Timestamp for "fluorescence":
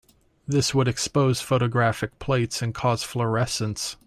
3.03-3.97